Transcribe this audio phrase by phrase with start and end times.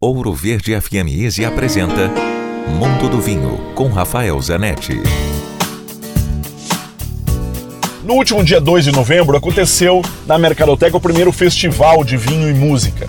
[0.00, 2.08] Ouro Verde FM Easy apresenta
[2.68, 5.02] Mundo do Vinho com Rafael Zanetti.
[8.04, 12.54] No último dia 2 de novembro aconteceu na Mercadoteca o primeiro festival de vinho e
[12.54, 13.08] música.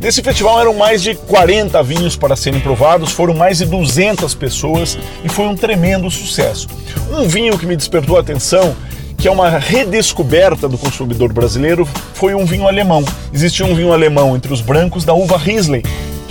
[0.00, 4.98] Nesse festival eram mais de 40 vinhos para serem provados, foram mais de 200 pessoas
[5.22, 6.66] e foi um tremendo sucesso.
[7.12, 8.74] Um vinho que me despertou a atenção
[9.16, 13.02] que é uma redescoberta do consumidor brasileiro, foi um vinho alemão.
[13.32, 15.82] Existia um vinho alemão entre os brancos da uva Riesling,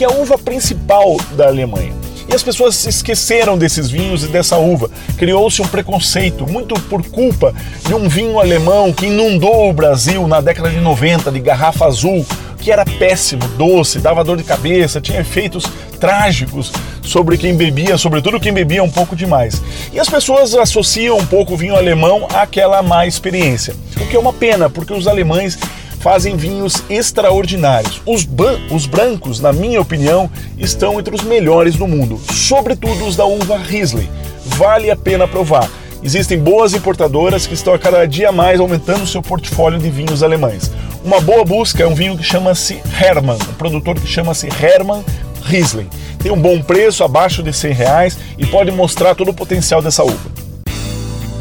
[0.03, 1.93] que é a uva principal da Alemanha.
[2.27, 4.89] E as pessoas se esqueceram desses vinhos e dessa uva.
[5.17, 7.55] Criou-se um preconceito, muito por culpa
[7.87, 12.25] de um vinho alemão que inundou o Brasil na década de 90, de garrafa azul,
[12.59, 15.63] que era péssimo, doce, dava dor de cabeça, tinha efeitos
[16.01, 16.69] trágicos
[17.01, 19.61] sobre quem bebia, sobretudo quem bebia um pouco demais.
[19.93, 24.19] E as pessoas associam um pouco o vinho alemão àquela má experiência, o que é
[24.19, 25.57] uma pena, porque os alemães
[26.03, 28.01] fazem vinhos extraordinários.
[28.05, 28.27] Os,
[28.69, 33.57] os brancos, na minha opinião, estão entre os melhores do mundo, sobretudo os da uva
[33.57, 34.09] Riesling.
[34.45, 35.69] Vale a pena provar.
[36.03, 40.69] Existem boas importadoras que estão a cada dia mais aumentando seu portfólio de vinhos alemães.
[41.05, 45.05] Uma boa busca é um vinho que chama-se Hermann, um produtor que chama-se Hermann
[45.43, 45.87] Riesling.
[46.21, 50.03] Tem um bom preço, abaixo de 100 reais e pode mostrar todo o potencial dessa
[50.03, 50.31] uva.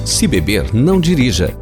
[0.05, 1.62] Se beber, não dirija.